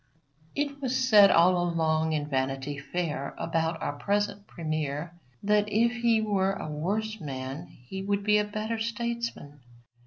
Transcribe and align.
It 0.55 0.81
was 0.81 0.97
said 0.97 1.29
long 1.29 1.73
ago 1.73 2.15
in 2.23 2.27
Vanity 2.27 2.79
Fair 2.79 3.35
about 3.37 3.79
our 3.83 3.93
present 3.99 4.47
Premier 4.47 5.13
that 5.43 5.69
if 5.71 5.91
he 6.01 6.19
were 6.23 6.53
a 6.53 6.67
worse 6.67 7.19
man 7.21 7.67
he 7.67 8.01
would 8.01 8.23
be 8.23 8.39
a 8.39 8.43
better 8.43 8.79
statesman. 8.79 9.59